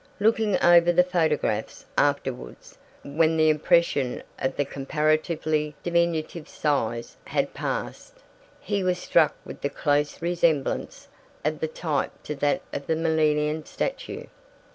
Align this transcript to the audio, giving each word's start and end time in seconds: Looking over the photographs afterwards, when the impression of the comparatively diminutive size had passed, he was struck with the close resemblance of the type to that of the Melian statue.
Looking 0.19 0.59
over 0.63 0.91
the 0.91 1.03
photographs 1.03 1.85
afterwards, 1.95 2.75
when 3.03 3.37
the 3.37 3.49
impression 3.51 4.23
of 4.39 4.55
the 4.57 4.65
comparatively 4.65 5.75
diminutive 5.83 6.49
size 6.49 7.17
had 7.25 7.53
passed, 7.53 8.15
he 8.59 8.83
was 8.83 8.97
struck 8.97 9.35
with 9.45 9.61
the 9.61 9.69
close 9.69 10.19
resemblance 10.19 11.07
of 11.45 11.59
the 11.59 11.67
type 11.67 12.13
to 12.23 12.33
that 12.37 12.63
of 12.73 12.87
the 12.87 12.95
Melian 12.95 13.63
statue. 13.65 14.25